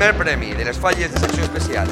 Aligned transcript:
primer 0.00 0.16
premi 0.16 0.54
de 0.54 0.64
les 0.64 0.78
falles 0.78 1.12
de 1.12 1.20
secció 1.20 1.42
especial. 1.44 1.86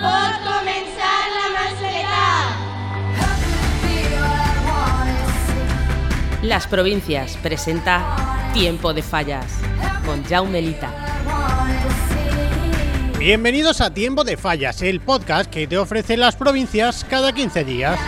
Pot 0.00 0.38
començar 0.46 1.18
la 1.34 1.50
mascleta. 1.52 2.22
Las 6.42 6.66
Provincias 6.66 7.36
presenta 7.42 8.00
Tiempo 8.54 8.94
de 8.94 9.02
Fallas 9.02 9.58
con 10.06 10.24
Jaume 10.24 10.62
Lita. 10.62 10.90
Bienvenidos 13.18 13.82
a 13.82 13.92
Tiempo 13.92 14.24
de 14.24 14.38
Fallas, 14.38 14.80
el 14.80 15.02
podcast 15.02 15.50
que 15.50 15.66
te 15.66 15.76
ofrece 15.76 16.16
las 16.16 16.34
provincias 16.34 17.04
cada 17.04 17.34
15 17.34 17.64
días. 17.64 18.00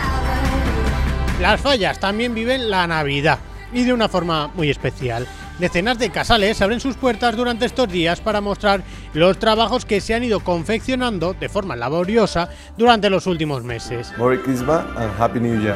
Las 1.39 1.61
fallas 1.61 1.99
también 1.99 2.33
viven 2.33 2.71
la 2.71 2.87
Navidad 2.87 3.37
y 3.73 3.83
de 3.83 3.93
una 3.93 4.09
forma 4.09 4.47
muy 4.49 4.69
especial. 4.69 5.27
Decenas 5.59 5.97
de 5.97 6.11
casales 6.11 6.61
abren 6.61 6.79
sus 6.79 6.95
puertas 6.97 7.35
durante 7.35 7.65
estos 7.65 7.89
días 7.89 8.21
para 8.21 8.41
mostrar 8.41 8.83
los 9.13 9.39
trabajos 9.39 9.85
que 9.85 10.01
se 10.01 10.13
han 10.13 10.23
ido 10.23 10.39
confeccionando 10.41 11.33
de 11.33 11.49
forma 11.49 11.75
laboriosa 11.75 12.49
durante 12.77 13.09
los 13.09 13.25
últimos 13.25 13.63
meses. 13.63 14.13
Merry 14.19 14.37
Christmas 14.39 14.85
and 14.97 15.11
Happy 15.19 15.39
New 15.39 15.59
Year. 15.59 15.75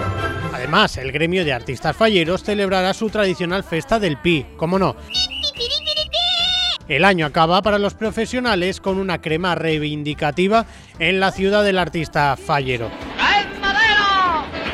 Además, 0.53 0.97
el 0.97 1.11
gremio 1.11 1.43
de 1.43 1.53
artistas 1.53 1.95
falleros 1.95 2.43
celebrará 2.43 2.93
su 2.93 3.09
tradicional 3.09 3.63
festa 3.63 3.99
del 3.99 4.17
Pi, 4.17 4.45
como 4.55 4.77
no. 4.77 4.95
El 6.87 7.05
año 7.05 7.25
acaba 7.25 7.61
para 7.61 7.79
los 7.79 7.93
profesionales 7.93 8.81
con 8.81 8.97
una 8.97 9.21
crema 9.21 9.55
reivindicativa 9.55 10.65
en 10.99 11.19
la 11.19 11.31
ciudad 11.31 11.63
del 11.63 11.77
artista 11.77 12.35
fallero. 12.37 12.89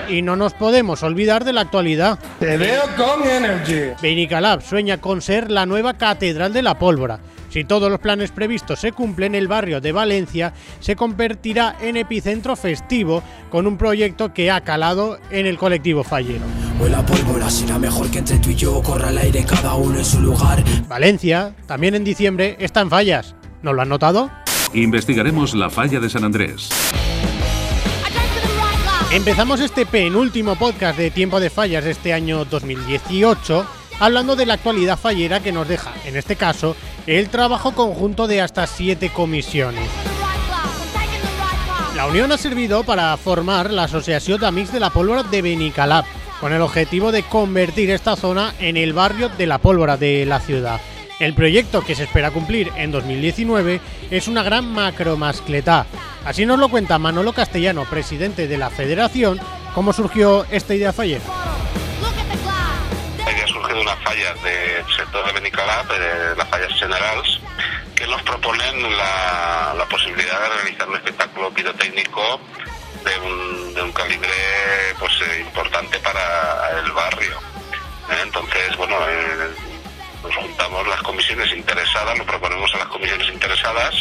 Y 0.10 0.22
no 0.22 0.36
nos 0.36 0.54
podemos 0.54 1.04
olvidar 1.04 1.44
de 1.44 1.54
la 1.54 1.62
actualidad. 1.62 2.20
Te 2.40 2.58
veo 2.58 2.84
con 2.96 3.28
energy. 3.28 3.94
Benicalab 4.02 4.62
sueña 4.62 5.00
con 5.00 5.22
ser 5.22 5.52
la 5.52 5.66
nueva 5.66 5.96
Catedral 5.96 6.54
de 6.54 6.62
la 6.62 6.80
Pólvora. 6.80 7.20
Si 7.50 7.64
todos 7.64 7.90
los 7.90 8.00
planes 8.00 8.32
previstos 8.32 8.80
se 8.80 8.92
cumplen, 8.92 9.34
el 9.34 9.48
barrio 9.48 9.82
de 9.82 9.92
Valencia 9.92 10.54
se 10.80 10.96
convertirá 10.96 11.76
en 11.82 11.98
epicentro 11.98 12.56
festivo 12.56 13.24
con 13.50 13.68
un 13.68 13.78
proyecto 13.78 14.34
que 14.34 14.52
ha 14.52 14.62
calado 14.62 15.18
en 15.32 15.46
el 15.46 15.58
colectivo 15.58 16.04
fallero. 16.04 16.44
Huele 16.80 16.98
a 16.98 17.06
pólvora, 17.06 17.50
será 17.50 17.80
mejor 17.80 18.12
que 18.12 18.20
entre 18.20 18.38
tú 18.38 18.50
y 18.50 18.56
yo 18.56 18.82
corra 18.84 19.10
al 19.10 19.18
aire 19.18 19.46
cada 19.46 19.76
uno 19.76 19.98
en 19.98 20.06
su 20.06 20.20
lugar. 20.20 20.64
Valencia, 20.88 21.56
también 21.66 21.96
en 21.96 22.04
diciembre, 22.04 22.58
está 22.60 22.82
en 22.82 22.90
fallas. 22.90 23.36
¿No 23.62 23.74
lo 23.74 23.82
han 23.82 23.90
notado? 23.90 24.30
Investigaremos 24.74 25.56
la 25.56 25.70
falla 25.70 26.00
de 26.00 26.10
San 26.10 26.26
Andrés. 26.26 26.70
Empezamos 29.12 29.62
este 29.62 29.86
penúltimo 29.86 30.58
podcast 30.58 31.00
de 31.00 31.12
Tiempo 31.12 31.40
de 31.40 31.50
Fallas 31.50 31.86
de 31.86 31.92
este 31.92 32.12
año 32.12 32.44
2018 32.44 33.66
hablando 34.02 34.36
de 34.36 34.46
la 34.46 34.56
actualidad 34.56 35.00
fallera 35.00 35.40
que 35.40 35.54
nos 35.54 35.66
deja, 35.66 35.94
en 36.06 36.18
este 36.18 36.36
caso, 36.36 36.76
el 37.08 37.30
trabajo 37.30 37.74
conjunto 37.74 38.28
de 38.28 38.42
hasta 38.42 38.68
siete 38.68 39.10
comisiones. 39.10 39.90
La 41.96 42.06
unión 42.06 42.34
ha 42.34 42.38
servido 42.38 42.84
para 42.84 43.16
formar 43.16 43.72
la 43.72 43.86
Asociación 43.86 44.42
d'Amics 44.42 44.74
de 44.74 44.82
la 44.82 44.90
Pólvora 44.90 45.24
de 45.24 45.42
Benicalab, 45.42 46.04
con 46.42 46.52
el 46.52 46.62
objetivo 46.62 47.14
de 47.14 47.24
convertir 47.24 47.90
esta 47.90 48.18
zona 48.18 48.54
en 48.60 48.76
el 48.76 48.92
barrio 48.92 49.30
de 49.30 49.48
la 49.48 49.58
pólvora 49.58 49.96
de 49.96 50.26
la 50.26 50.42
ciudad. 50.42 50.82
El 51.20 51.34
proyecto 51.34 51.82
que 51.82 51.96
se 51.96 52.04
espera 52.04 52.30
cumplir 52.30 52.72
en 52.76 52.92
2019 52.92 53.82
es 54.12 54.28
una 54.28 54.44
gran 54.44 54.72
macromascletá. 54.72 55.88
Así 56.26 56.46
nos 56.46 56.60
lo 56.60 56.70
cuenta 56.70 57.00
Manolo 57.00 57.34
Castellano, 57.34 57.86
presidente 57.86 58.48
de 58.48 58.58
la 58.58 58.70
federación, 58.70 59.40
cómo 59.74 59.94
surgió 59.94 60.46
esta 60.52 60.76
idea 60.76 60.94
fallera. 60.94 61.24
había 63.26 63.48
surgido 63.48 63.82
unas 63.82 63.98
fallas 64.04 64.44
del 64.44 64.86
sector 64.96 65.26
de 65.26 65.34
Benicalap, 65.34 65.90
eh, 65.92 66.36
las 66.38 66.48
fallas 66.50 66.80
generales, 66.80 67.40
que 67.96 68.06
nos 68.06 68.22
proponen 68.22 68.84
la, 68.98 69.74
la 69.76 69.86
posibilidad 69.90 70.40
de 70.40 70.50
realizar 70.62 70.88
un 70.88 70.96
espectáculo 70.98 71.50
pirotécnico 71.52 72.40
de 73.04 73.20
un, 73.28 73.74
de 73.74 73.82
un 73.82 73.92
calibre 73.92 74.30
pues 75.00 75.14
eh, 75.22 75.42
importante 75.42 75.98
para 76.00 76.80
el 76.80 76.92
barrio. 76.92 77.38
Eh, 78.12 78.22
Entonces, 78.24 78.78
bueno, 78.78 78.96
eh, 79.10 79.50
nos 80.24 80.36
juntamos 80.36 80.88
las 80.88 81.02
comisiones 81.02 81.52
interesadas, 81.54 82.18
lo 82.18 82.26
proponemos 82.26 82.74
a 82.76 82.78
las 82.80 82.88
comisiones 82.88 83.28
interesadas 83.30 83.94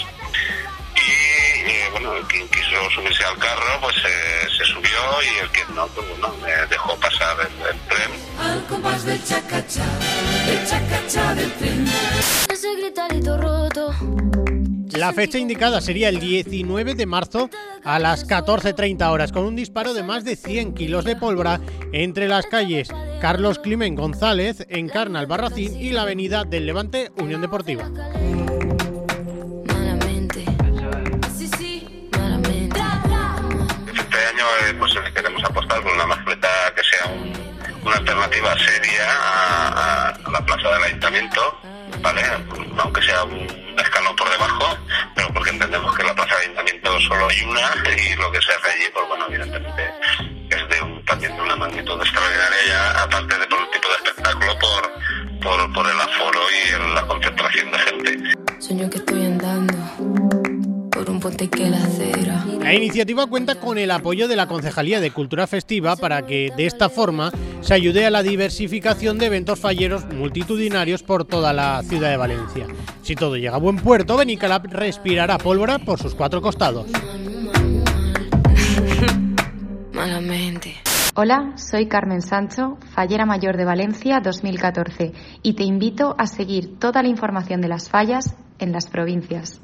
y 0.94 1.70
eh, 1.70 1.88
bueno, 1.92 2.10
quien 2.28 2.48
quiso 2.48 2.90
subirse 2.94 3.24
al 3.24 3.38
carro 3.38 3.80
pues 3.80 3.96
eh, 3.96 4.48
se 4.56 4.64
subió 4.64 4.98
y 5.22 5.38
el 5.42 5.50
que 5.50 5.64
no, 5.74 5.86
pues 5.88 6.08
bueno, 6.08 6.34
me 6.42 6.50
dejó 6.66 6.96
pasar 6.96 7.36
el, 7.40 7.66
el 7.66 7.80
tren 7.88 8.10
Al 8.40 8.64
compás 8.66 9.04
del 9.04 9.22
chacachá, 9.24 9.84
del 10.46 10.66
chacachá 10.66 11.34
del 11.34 11.52
tren. 11.54 11.86
Ese 12.48 12.74
gritarito 12.76 13.36
roto. 13.36 13.94
La 14.96 15.12
fecha 15.12 15.38
indicada 15.38 15.80
sería 15.80 16.08
el 16.08 16.20
19 16.20 16.94
de 16.94 17.06
marzo 17.06 17.50
a 17.84 17.98
las 17.98 18.26
14.30 18.26 19.10
horas, 19.10 19.30
con 19.32 19.44
un 19.44 19.54
disparo 19.56 19.92
de 19.94 20.02
más 20.02 20.24
de 20.24 20.36
100 20.36 20.74
kilos 20.74 21.04
de 21.04 21.16
pólvora 21.16 21.60
entre 21.92 22.28
las 22.28 22.46
calles 22.46 22.88
Carlos 23.20 23.58
Climen 23.58 23.94
González, 23.94 24.66
Encarna 24.70 25.20
Albarracín 25.20 25.78
y 25.80 25.90
la 25.90 26.02
avenida 26.02 26.44
del 26.44 26.66
Levante 26.66 27.10
Unión 27.18 27.40
Deportiva. 27.42 27.90
Este 33.94 34.16
año 34.18 34.44
eh, 34.68 34.74
pues 34.78 34.92
eh, 34.94 35.12
queremos 35.14 35.42
apostar 35.44 35.82
por 35.82 35.92
una 35.92 36.06
mascleta 36.06 36.48
que 36.74 36.82
sea 36.82 37.12
un- 37.12 37.32
una 37.86 37.96
alternativa 37.96 38.54
seria 38.58 39.04
a, 39.08 40.08
a 40.10 40.30
la 40.30 40.44
plaza 40.44 40.68
del 40.74 40.84
ayuntamiento, 40.84 41.40
¿vale? 42.02 42.22
Aunque 42.78 43.02
sea 43.02 43.22
un 43.24 43.46
escalón 43.78 44.16
por 44.16 44.28
debajo, 44.30 44.76
pero 45.16 45.28
porque 45.32 45.50
entendemos 45.50 45.96
que 45.96 46.04
la 46.04 46.14
plaza 46.14 46.34
del 46.36 46.44
ayuntamiento 46.44 47.00
solo 47.00 47.28
hay 47.28 47.42
una 47.42 47.60
y 47.96 48.14
lo 48.16 48.30
que 48.30 48.40
se 48.42 48.52
hace 48.52 48.68
allí, 48.70 48.84
pues 48.92 49.08
bueno, 49.08 49.24
evidentemente 49.28 49.82
es 50.50 50.68
de 50.68 50.82
un, 50.82 51.04
también 51.04 51.34
de 51.34 51.42
una 51.42 51.56
magnitud 51.56 51.98
extraordinaria 52.00 52.58
ya, 52.68 53.02
aparte 53.02 53.38
de 53.38 53.46
por 53.46 53.58
el 53.60 53.70
tipo 53.70 53.88
de 53.88 53.94
espectáculo, 53.96 54.58
por, 54.60 54.92
por, 55.42 55.72
por 55.72 55.86
el 55.90 55.98
aforo 56.00 56.40
y 56.52 56.68
el- 56.74 56.94
la 56.94 57.06
concentración 57.06 57.70
de 57.72 57.78
gente. 57.78 58.34
Sueño 58.60 58.90
que 58.90 58.98
estoy 58.98 59.24
andando 59.26 59.74
por 60.90 61.10
un 61.10 61.20
puente 61.20 61.48
que 61.50 61.68
la 61.68 61.78
acera. 61.78 62.44
La 62.60 62.74
iniciativa 62.74 63.26
cuenta 63.26 63.54
con 63.56 63.78
el 63.78 63.90
apoyo 63.90 64.28
de 64.28 64.36
la 64.36 64.46
Concejalía 64.46 65.00
de 65.00 65.10
Cultura 65.10 65.46
Festiva 65.46 65.94
para 65.96 66.26
que 66.26 66.50
de 66.56 66.66
esta 66.66 66.88
forma 66.88 67.30
se 67.66 67.74
ayude 67.74 68.06
a 68.06 68.10
la 68.10 68.22
diversificación 68.22 69.18
de 69.18 69.26
eventos 69.26 69.58
falleros 69.58 70.06
multitudinarios 70.06 71.02
por 71.02 71.24
toda 71.24 71.52
la 71.52 71.82
ciudad 71.82 72.10
de 72.10 72.16
Valencia. 72.16 72.68
Si 73.02 73.16
todo 73.16 73.36
llega 73.36 73.56
a 73.56 73.58
buen 73.58 73.78
puerto, 73.78 74.16
Benicalap 74.16 74.66
respirará 74.66 75.36
pólvora 75.36 75.80
por 75.80 75.98
sus 75.98 76.14
cuatro 76.14 76.40
costados. 76.40 76.86
Malamente. 79.92 80.76
Hola, 81.16 81.54
soy 81.56 81.88
Carmen 81.88 82.22
Sancho, 82.22 82.78
fallera 82.94 83.26
mayor 83.26 83.56
de 83.56 83.64
Valencia 83.64 84.20
2014, 84.20 85.12
y 85.42 85.54
te 85.54 85.64
invito 85.64 86.14
a 86.18 86.28
seguir 86.28 86.78
toda 86.78 87.02
la 87.02 87.08
información 87.08 87.60
de 87.60 87.68
las 87.68 87.88
fallas 87.88 88.36
en 88.60 88.70
las 88.70 88.88
provincias. 88.88 89.60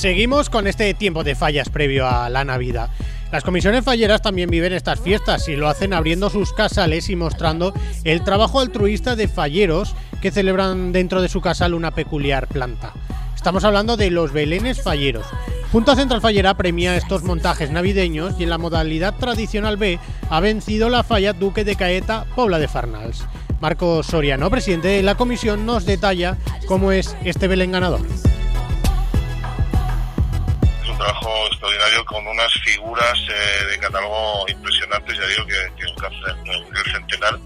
Seguimos 0.00 0.48
con 0.48 0.66
este 0.66 0.94
tiempo 0.94 1.24
de 1.24 1.34
fallas 1.34 1.68
previo 1.68 2.08
a 2.08 2.30
la 2.30 2.42
Navidad. 2.42 2.88
Las 3.30 3.44
comisiones 3.44 3.84
falleras 3.84 4.22
también 4.22 4.48
viven 4.48 4.72
estas 4.72 4.98
fiestas 4.98 5.46
y 5.46 5.56
lo 5.56 5.68
hacen 5.68 5.92
abriendo 5.92 6.30
sus 6.30 6.54
casales 6.54 7.10
y 7.10 7.16
mostrando 7.16 7.74
el 8.04 8.24
trabajo 8.24 8.60
altruista 8.60 9.14
de 9.14 9.28
falleros 9.28 9.94
que 10.22 10.30
celebran 10.30 10.92
dentro 10.92 11.20
de 11.20 11.28
su 11.28 11.42
casal 11.42 11.74
una 11.74 11.90
peculiar 11.90 12.46
planta. 12.46 12.94
Estamos 13.36 13.62
hablando 13.64 13.98
de 13.98 14.10
los 14.10 14.32
belenes 14.32 14.80
falleros. 14.80 15.26
Junta 15.70 15.94
Central 15.94 16.22
Fallera 16.22 16.56
premia 16.56 16.96
estos 16.96 17.22
montajes 17.22 17.70
navideños 17.70 18.36
y 18.38 18.44
en 18.44 18.50
la 18.50 18.56
modalidad 18.56 19.16
tradicional 19.16 19.76
B 19.76 19.98
ha 20.30 20.40
vencido 20.40 20.88
la 20.88 21.02
falla 21.02 21.34
Duque 21.34 21.62
de 21.62 21.76
Caeta, 21.76 22.24
Pobla 22.34 22.58
de 22.58 22.68
Farnals. 22.68 23.26
Marco 23.60 24.02
Soriano, 24.02 24.48
presidente 24.48 24.88
de 24.88 25.02
la 25.02 25.16
comisión, 25.16 25.66
nos 25.66 25.84
detalla 25.84 26.38
cómo 26.66 26.90
es 26.90 27.14
este 27.22 27.48
Belén 27.48 27.72
ganador. 27.72 28.00
Trabajo 31.00 31.46
extraordinario 31.46 32.04
con 32.04 32.26
unas 32.26 32.52
figuras 32.62 33.18
eh, 33.28 33.64
de 33.70 33.78
catálogo 33.78 34.44
impresionantes, 34.48 35.16
ya 35.16 35.26
digo 35.26 35.46
que, 35.46 35.72
que 35.76 35.90
alcanzan 35.90 36.46
el, 36.46 36.92
centenar 36.92 37.38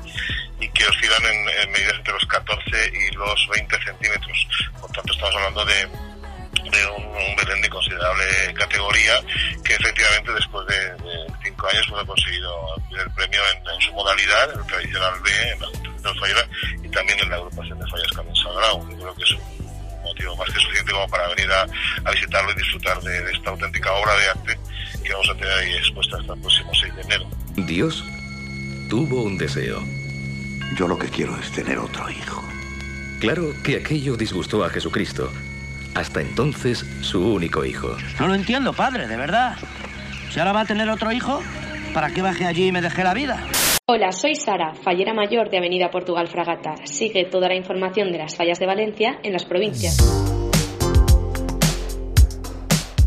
y 0.61 0.69
que 0.71 0.85
oscilan 0.87 1.25
en, 1.25 1.49
en 1.63 1.71
medidas 1.71 1.95
entre 1.95 2.15
los 2.15 2.27
14 2.27 2.93
y 2.93 3.15
los 3.15 3.49
20 3.55 3.85
centímetros. 3.85 4.49
Por 4.81 4.91
tanto, 4.91 5.13
estamos 5.13 5.37
hablando 5.37 5.65
de, 5.67 5.75
de 5.75 6.87
un, 6.97 7.05
un 7.05 7.37
Belén 7.37 7.63
de 7.63 7.69
considerable 7.69 8.55
categoría 8.55 9.21
que 9.65 9.75
efectivamente 9.75 10.33
después 10.33 10.67
de, 10.67 10.91
de 11.05 11.27
cinco 11.45 11.69
años 11.69 11.87
pues, 11.89 12.03
ha 12.03 12.07
conseguido 12.07 12.77
el 12.91 13.11
premio 13.13 13.41
en, 13.53 13.75
en 13.75 13.81
su 13.81 13.93
modalidad, 13.93 14.53
en 14.53 14.59
el 14.59 14.67
tradicional 14.67 15.15
B, 15.21 15.31
en 15.53 15.61
la 15.61 15.67
Junta 15.69 15.91
Central 15.93 16.19
Fallera 16.19 16.49
y 16.83 16.89
también 16.89 17.21
en 17.21 17.31
la 17.31 17.37
agrupación 17.37 17.79
de 17.79 17.87
fallas 17.87 18.13
Carmen 18.13 18.35
Sagrado. 18.35 18.91
Yo 18.91 18.97
creo 18.99 19.15
que 19.15 19.23
es 19.23 19.31
un 19.31 19.54
motivo 20.25 20.37
más 20.37 20.55
que 20.55 20.61
suficiente 20.61 20.93
como 20.93 21.09
para 21.09 21.29
venir 21.29 21.51
a, 21.51 21.67
a 22.09 22.13
visitarlo 22.13 22.53
y 22.53 22.55
disfrutar 22.55 23.01
de, 23.03 23.25
de 23.25 23.33
esta 23.33 23.51
auténtica 23.51 23.93
obra 23.93 24.17
de 24.17 24.29
arte 24.29 24.59
que 25.03 25.13
vamos 25.13 25.29
a 25.31 25.35
tener 25.35 25.53
ahí 25.53 25.73
expuesta 25.75 26.17
hasta 26.19 26.35
el 26.35 26.41
próximo 26.41 26.71
6 26.75 26.97
de 26.97 27.03
enero. 27.03 27.31
Dios 27.57 28.05
tuvo 28.89 29.23
un 29.23 29.39
deseo. 29.39 29.83
Yo 30.77 30.89
lo 30.89 30.99
que 30.99 31.09
quiero 31.09 31.39
es 31.39 31.51
tener 31.53 31.79
otro 31.79 32.09
hijo. 32.11 32.43
Claro 33.21 33.55
que 33.63 33.77
aquello 33.77 34.17
disgustó 34.17 34.65
a 34.65 34.71
Jesucristo. 34.71 35.31
Hasta 35.95 36.21
entonces, 36.21 36.85
su 37.03 37.21
único 37.21 37.65
hijo. 37.65 37.97
No 38.19 38.27
lo 38.27 38.35
entiendo, 38.35 38.73
padre, 38.73 39.07
de 39.07 39.17
verdad. 39.17 39.57
Si 40.33 40.41
ahora 40.41 40.53
va 40.53 40.63
a 40.63 40.67
tener 40.67 40.89
otro 40.91 41.13
hijo, 41.13 41.43
¿para 41.93 42.11
qué 42.11 42.23
bajé 42.23 42.47
allí 42.47 42.69
y 42.69 42.73
me 42.73 42.83
dejé 42.83 43.05
la 43.05 43.15
vida? 43.15 43.39
Hola, 43.87 44.13
soy 44.13 44.35
Sara, 44.35 44.73
fallera 44.75 45.13
mayor 45.13 45.51
de 45.51 45.59
Avenida 45.59 45.91
Portugal 45.91 46.27
Fragata. 46.27 46.75
Sigue 46.87 47.27
toda 47.27 47.49
la 47.49 47.55
información 47.55 48.11
de 48.13 48.17
las 48.17 48.35
fallas 48.35 48.59
de 48.59 48.65
Valencia 48.65 49.21
en 49.23 49.35
las 49.35 49.45
provincias. 49.45 49.99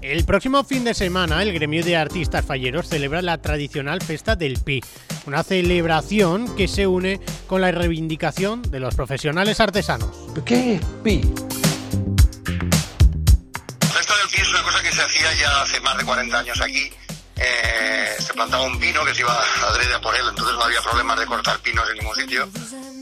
El 0.04 0.24
próximo 0.24 0.64
fin 0.64 0.84
de 0.84 0.94
semana, 0.94 1.42
el 1.42 1.52
gremio 1.52 1.84
de 1.84 1.98
artistas 1.98 2.46
falleros 2.46 2.88
celebra 2.88 3.24
la 3.24 3.42
tradicional 3.42 4.04
Festa 4.04 4.36
del 4.36 4.60
Pi, 4.64 4.82
una 5.26 5.42
celebración 5.42 6.56
que 6.56 6.68
se 6.68 6.86
une 6.86 7.20
con 7.48 7.62
la 7.62 7.72
reivindicación 7.72 8.62
de 8.62 8.80
los 8.80 8.94
profesionales 8.94 9.60
artesanos. 9.60 10.28
¿Qué 10.46 10.76
es 10.76 10.86
Pi? 11.04 11.22
La 13.82 13.88
Festa 13.88 14.14
del 14.16 14.30
Pi 14.32 14.42
es 14.42 14.50
una 14.52 14.62
cosa 14.62 14.84
que 14.84 14.92
se 14.92 15.02
hacía 15.02 15.34
ya 15.42 15.64
hace 15.64 15.80
más 15.80 15.98
de 15.98 16.06
40 16.06 16.38
años 16.38 16.62
aquí. 16.62 16.92
Eh, 17.36 17.97
se 18.22 18.34
plantaba 18.34 18.64
un 18.64 18.80
pino 18.80 19.04
que 19.06 19.14
se 19.14 19.22
iba 19.22 19.40
adrede 19.68 19.94
a 19.94 20.02
por 20.02 20.16
él, 20.16 20.26
entonces 20.30 20.56
no 20.56 20.64
había 20.64 20.82
problemas 20.82 21.20
de 21.20 21.26
cortar 21.26 21.60
pinos 21.60 21.90
en 21.90 21.98
ningún 21.98 22.16
sitio. 22.16 22.50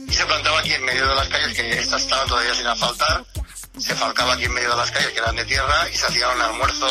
Y 0.08 0.12
se 0.12 0.24
plantaba 0.26 0.60
aquí 0.60 0.72
en 0.72 0.84
medio 0.84 1.06
de 1.08 1.14
las 1.14 1.28
calles, 1.28 1.56
que 1.56 1.70
estas 1.78 2.02
estaban 2.02 2.28
todavía 2.28 2.54
sin 2.54 2.66
asfaltar. 2.66 3.24
Se 3.78 3.94
falcaba 3.94 4.34
aquí 4.34 4.44
en 4.44 4.54
medio 4.54 4.70
de 4.70 4.76
las 4.76 4.90
calles, 4.90 5.10
que 5.10 5.18
eran 5.18 5.36
de 5.36 5.44
tierra, 5.44 5.88
y 5.92 5.96
se 5.96 6.06
hacía 6.06 6.28
un 6.28 6.40
almuerzo, 6.40 6.86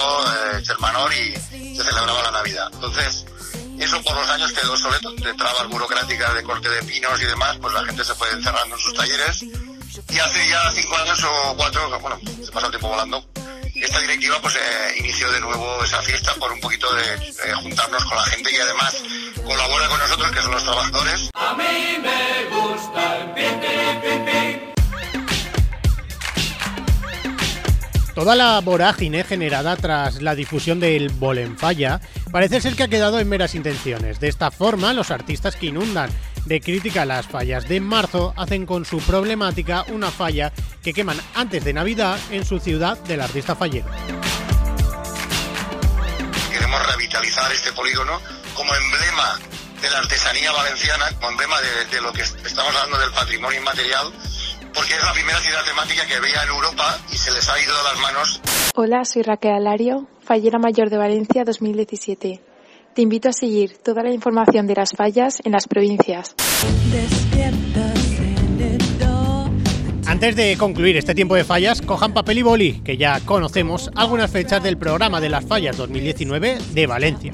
eh, 0.56 0.62
chermanor, 0.64 1.14
y 1.14 1.34
se 1.76 1.84
celebraba 1.84 2.24
la 2.24 2.32
Navidad. 2.32 2.70
Entonces, 2.74 3.26
eso 3.80 4.02
por 4.04 4.16
los 4.16 4.30
años 4.30 4.52
quedó 4.54 4.74
obsoleto, 4.74 5.12
de 5.12 5.34
trabas 5.34 5.68
burocráticas 5.68 6.34
de 6.34 6.44
corte 6.44 6.70
de 6.70 6.84
pinos 6.84 7.22
y 7.22 7.26
demás, 7.26 7.58
pues 7.62 7.74
la 7.74 7.84
gente 7.86 8.04
se 8.04 8.14
fue 8.16 8.30
encerrando 8.32 8.76
en 8.76 8.82
sus 8.82 8.94
talleres. 8.94 9.44
Y 10.10 10.20
hace 10.20 10.50
ya 10.50 10.72
cinco 10.72 10.96
años 10.98 11.24
o 11.24 11.56
cuatro, 11.58 12.00
bueno, 12.00 12.20
se 12.44 12.52
pasa 12.52 12.68
el 12.68 12.72
tiempo 12.72 12.90
volando, 12.90 13.26
esta 13.86 14.00
directiva 14.00 14.38
pues 14.42 14.56
eh, 14.56 14.60
inició 14.98 15.32
de 15.32 15.40
nuevo 15.40 15.84
esa 15.84 16.02
fiesta 16.02 16.34
por 16.40 16.52
un 16.52 16.60
poquito 16.60 16.88
de 16.96 17.04
eh, 17.04 17.54
juntarnos 17.62 18.04
con 18.06 18.18
la 18.18 18.24
gente 18.24 18.52
y 18.52 18.58
además 18.58 18.96
colabora 19.46 19.88
con 19.88 20.00
nosotros, 20.00 20.32
que 20.32 20.42
son 20.42 20.52
los 20.52 20.64
trabajadores. 20.64 21.30
A 21.36 21.54
mí 21.54 21.98
me 22.02 22.46
gusta 22.56 23.18
el 23.18 23.32
pi, 23.32 23.42
pi, 23.62 23.78
pi, 24.02 24.10
pi. 24.26 24.76
Toda 28.16 28.36
la 28.36 28.60
vorágine 28.62 29.24
generada 29.24 29.76
tras 29.76 30.22
la 30.22 30.34
difusión 30.36 30.80
del 30.80 31.10
Bolenfalla 31.10 32.02
parece 32.32 32.62
ser 32.62 32.76
que 32.76 32.84
ha 32.84 32.88
quedado 32.88 33.20
en 33.20 33.30
meras 33.30 33.54
intenciones. 33.56 34.20
De 34.20 34.30
esta 34.30 34.50
forma, 34.52 34.94
los 34.94 35.12
artistas 35.12 35.56
que 35.56 35.68
inundan 35.68 36.10
de 36.46 36.62
crítica 36.62 37.06
las 37.06 37.28
fallas 37.28 37.68
de 37.68 37.82
marzo 37.82 38.34
hacen 38.38 38.66
con 38.66 38.86
su 38.86 39.00
problemática 39.00 39.86
una 39.90 40.12
falla 40.12 40.54
que 40.84 40.94
queman 40.94 41.18
antes 41.34 41.64
de 41.64 41.74
Navidad 41.74 42.20
en 42.30 42.46
su 42.46 42.60
ciudad 42.60 42.98
del 43.00 43.22
artista 43.22 43.56
fallero. 43.56 43.88
Queremos 46.52 46.92
revitalizar 46.94 47.52
este 47.52 47.72
polígono 47.74 48.20
como 48.56 48.72
emblema 48.76 49.40
de 49.82 49.90
la 49.90 49.98
artesanía 50.00 50.52
valenciana, 50.52 51.06
como 51.16 51.32
emblema 51.32 51.60
de, 51.62 51.96
de 51.96 52.02
lo 52.02 52.14
que 52.14 52.22
estamos 52.22 52.76
hablando 52.76 52.98
del 53.00 53.12
patrimonio 53.12 53.60
inmaterial, 53.60 54.12
porque 54.74 54.94
es 54.94 55.04
la 55.04 55.14
primera 55.14 55.40
ciudad 55.40 55.64
temática 55.66 56.06
que 56.06 56.20
veía 56.20 56.44
en 56.44 56.50
Europa 56.50 56.98
y 57.12 57.18
se 57.18 57.32
les 57.32 57.48
ha 57.50 57.60
ido 57.60 57.76
de 57.76 57.84
las 57.84 58.00
manos. 58.00 58.42
Hola, 58.76 59.06
soy 59.06 59.24
Raquel 59.24 59.54
Alario, 59.54 60.08
fallera 60.24 60.60
mayor 60.60 60.90
de 60.90 60.98
Valencia 60.98 61.44
2017. 61.44 62.55
Te 62.96 63.02
invito 63.02 63.28
a 63.28 63.34
seguir 63.34 63.76
toda 63.84 64.04
la 64.04 64.14
información 64.14 64.68
de 64.68 64.76
las 64.76 64.92
fallas 64.96 65.42
en 65.44 65.52
las 65.52 65.68
provincias. 65.68 66.34
Antes 70.06 70.36
de 70.38 70.56
concluir 70.58 70.96
este 70.96 71.14
tiempo 71.14 71.36
de 71.36 71.44
fallas, 71.44 71.82
cojan 71.82 72.14
papel 72.14 72.38
y 72.38 72.42
boli, 72.44 72.80
que 72.86 72.96
ya 72.96 73.20
conocemos 73.20 73.92
algunas 73.96 74.32
fechas 74.32 74.64
del 74.64 74.78
programa 74.78 75.20
de 75.20 75.28
las 75.28 75.46
fallas 75.46 75.76
2019 75.76 76.58
de 76.74 76.88
Valencia. 76.88 77.34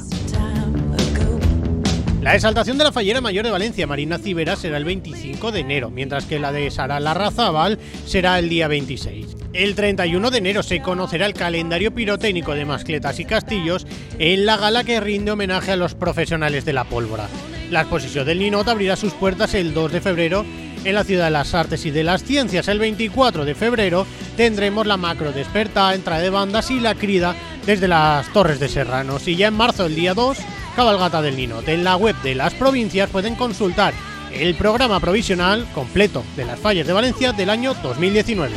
La 2.22 2.36
exaltación 2.36 2.78
de 2.78 2.84
la 2.84 2.92
fallera 2.92 3.20
mayor 3.20 3.46
de 3.46 3.50
Valencia, 3.50 3.88
Marina 3.88 4.20
Cibera, 4.20 4.56
será 4.56 4.78
el 4.78 4.86
25 4.86 5.52
de 5.52 5.62
enero, 5.62 5.90
mientras 5.90 6.26
que 6.26 6.38
la 6.38 6.52
de 6.52 6.70
Sara 6.70 7.00
Larrazábal 7.00 7.80
será 8.06 8.38
el 8.38 8.48
día 8.48 8.68
26. 8.68 9.26
El 9.54 9.74
31 9.74 10.30
de 10.30 10.38
enero 10.38 10.62
se 10.62 10.84
conocerá 10.84 11.26
el 11.26 11.34
calendario 11.34 11.96
pirotécnico 11.96 12.54
de 12.54 12.64
mascletas 12.64 13.20
y 13.20 13.26
castillos 13.26 13.88
en 14.20 14.46
la 14.46 14.58
gala 14.58 14.84
que 14.84 15.00
rinde 15.00 15.32
homenaje 15.32 15.72
a 15.72 15.76
los 15.76 15.96
profesionales 15.96 16.64
de 16.64 16.74
la 16.74 16.84
pólvora. 16.84 17.28
La 17.72 17.82
exposición 17.82 18.28
del 18.28 18.38
Ninot 18.38 18.68
abrirá 18.68 18.96
sus 18.96 19.14
puertas 19.14 19.56
el 19.56 19.74
2 19.74 19.92
de 19.92 20.02
febrero 20.02 20.46
en 20.84 20.94
la 20.94 21.04
Ciudad 21.04 21.26
de 21.26 21.32
las 21.32 21.56
Artes 21.56 21.88
y 21.88 21.92
de 21.92 22.04
las 22.04 22.24
Ciencias. 22.24 22.68
El 22.68 22.78
24 22.78 23.46
de 23.46 23.56
febrero 23.56 24.06
tendremos 24.38 24.86
la 24.86 24.98
macro 24.98 25.32
desperta, 25.32 25.96
entrada 25.96 26.22
de 26.22 26.30
bandas 26.30 26.70
y 26.70 26.80
la 26.80 26.94
crida 26.94 27.36
desde 27.66 27.88
las 27.88 28.32
Torres 28.32 28.60
de 28.60 28.70
Serranos. 28.70 29.28
Y 29.28 29.36
ya 29.36 29.48
en 29.48 29.56
marzo, 29.56 29.88
el 29.88 29.96
día 29.96 30.14
2, 30.14 30.38
cabalgata 30.72 31.22
del 31.22 31.36
Ninot. 31.36 31.68
En 31.68 31.84
la 31.84 31.96
web 31.96 32.16
de 32.22 32.36
las 32.36 32.54
provincias 32.54 33.10
pueden 33.10 33.36
consultar 33.36 33.94
el 34.34 34.56
programa 34.56 35.00
provisional 35.00 35.68
completo 35.74 36.24
de 36.36 36.46
las 36.46 36.60
fallas 36.60 36.88
de 36.88 36.94
Valencia 36.94 37.34
del 37.34 37.50
año 37.50 37.74
2019. 37.74 38.56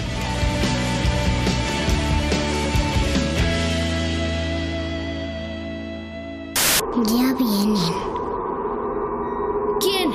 Ya 6.95 7.35
vienen. 7.35 7.75
¿Quién? 9.81 10.13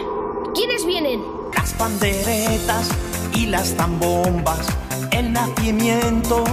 ¿Quiénes 0.55 0.85
vienen? 0.85 1.21
Las 1.55 1.73
panderetas 1.73 2.89
y 3.35 3.47
las 3.47 3.75
tambombas, 3.75 4.65
el 5.11 5.33
nacimiento 5.33 6.45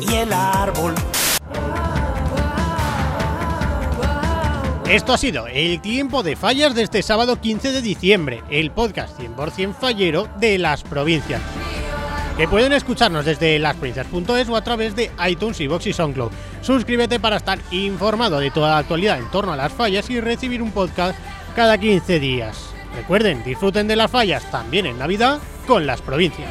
y 0.00 0.14
el 0.14 0.32
árbol. 0.32 0.94
Esto 4.92 5.14
ha 5.14 5.16
sido 5.16 5.46
el 5.46 5.80
tiempo 5.80 6.22
de 6.22 6.36
fallas 6.36 6.74
de 6.74 6.82
este 6.82 7.02
sábado 7.02 7.40
15 7.40 7.72
de 7.72 7.80
diciembre, 7.80 8.42
el 8.50 8.70
podcast 8.70 9.18
100% 9.18 9.72
fallero 9.72 10.28
de 10.38 10.58
las 10.58 10.82
provincias. 10.82 11.40
Que 12.36 12.46
pueden 12.46 12.74
escucharnos 12.74 13.24
desde 13.24 13.58
lasprovincias.es 13.58 14.50
o 14.50 14.54
a 14.54 14.62
través 14.62 14.94
de 14.94 15.10
iTunes, 15.26 15.62
iVoox 15.62 15.86
y 15.86 15.94
SoundCloud. 15.94 16.30
Suscríbete 16.60 17.18
para 17.18 17.38
estar 17.38 17.58
informado 17.70 18.38
de 18.38 18.50
toda 18.50 18.72
la 18.72 18.78
actualidad 18.78 19.18
en 19.18 19.30
torno 19.30 19.54
a 19.54 19.56
las 19.56 19.72
fallas 19.72 20.10
y 20.10 20.20
recibir 20.20 20.60
un 20.60 20.72
podcast 20.72 21.18
cada 21.56 21.78
15 21.78 22.20
días. 22.20 22.58
Recuerden, 22.94 23.42
disfruten 23.44 23.88
de 23.88 23.96
las 23.96 24.10
fallas 24.10 24.50
también 24.50 24.84
en 24.84 24.98
Navidad 24.98 25.38
con 25.66 25.86
las 25.86 26.02
provincias. 26.02 26.50